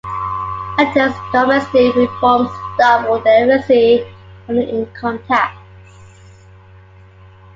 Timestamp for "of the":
4.47-4.67